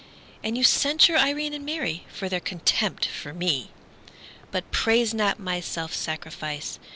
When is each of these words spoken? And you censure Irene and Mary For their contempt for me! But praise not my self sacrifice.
And 0.43 0.57
you 0.57 0.63
censure 0.63 1.15
Irene 1.15 1.53
and 1.53 1.63
Mary 1.63 2.07
For 2.11 2.27
their 2.27 2.39
contempt 2.39 3.05
for 3.05 3.35
me! 3.35 3.69
But 4.49 4.71
praise 4.71 5.13
not 5.13 5.37
my 5.39 5.59
self 5.59 5.93
sacrifice. 5.93 6.79